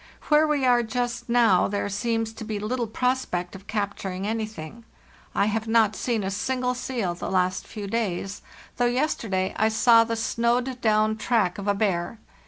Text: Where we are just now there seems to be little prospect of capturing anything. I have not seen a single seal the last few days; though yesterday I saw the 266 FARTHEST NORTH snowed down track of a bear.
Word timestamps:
Where 0.29 0.47
we 0.47 0.65
are 0.65 0.81
just 0.81 1.29
now 1.29 1.67
there 1.67 1.87
seems 1.87 2.33
to 2.33 2.43
be 2.43 2.57
little 2.57 2.87
prospect 2.87 3.53
of 3.55 3.67
capturing 3.67 4.25
anything. 4.25 4.83
I 5.35 5.45
have 5.45 5.67
not 5.67 5.95
seen 5.95 6.23
a 6.23 6.31
single 6.31 6.73
seal 6.73 7.13
the 7.13 7.29
last 7.29 7.67
few 7.67 7.85
days; 7.85 8.41
though 8.77 8.85
yesterday 8.87 9.53
I 9.57 9.69
saw 9.69 10.03
the 10.03 10.15
266 10.15 10.17
FARTHEST 10.17 10.37
NORTH 10.39 10.67
snowed 10.69 10.81
down 10.81 11.17
track 11.17 11.59
of 11.59 11.67
a 11.67 11.75
bear. 11.75 12.17